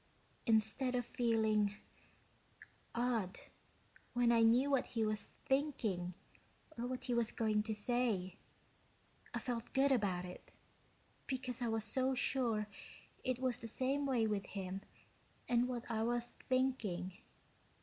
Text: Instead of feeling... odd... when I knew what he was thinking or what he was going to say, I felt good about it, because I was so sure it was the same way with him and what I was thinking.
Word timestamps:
Instead 0.47 0.95
of 0.95 1.05
feeling... 1.05 1.75
odd... 2.95 3.37
when 4.13 4.31
I 4.31 4.41
knew 4.41 4.71
what 4.71 4.87
he 4.87 5.05
was 5.05 5.35
thinking 5.45 6.15
or 6.75 6.87
what 6.87 7.03
he 7.03 7.13
was 7.13 7.31
going 7.31 7.61
to 7.61 7.75
say, 7.75 8.35
I 9.35 9.37
felt 9.37 9.73
good 9.73 9.91
about 9.91 10.25
it, 10.25 10.53
because 11.27 11.61
I 11.61 11.67
was 11.67 11.83
so 11.83 12.15
sure 12.15 12.65
it 13.23 13.37
was 13.37 13.59
the 13.59 13.67
same 13.67 14.07
way 14.07 14.25
with 14.25 14.47
him 14.47 14.81
and 15.47 15.67
what 15.67 15.83
I 15.87 16.01
was 16.01 16.31
thinking. 16.49 17.17